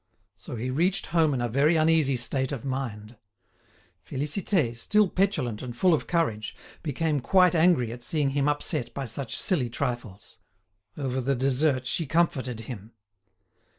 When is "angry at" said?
7.53-8.01